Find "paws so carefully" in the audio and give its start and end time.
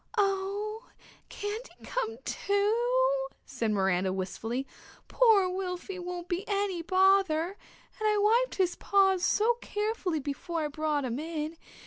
8.75-10.19